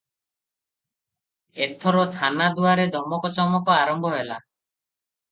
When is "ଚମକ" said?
3.35-3.75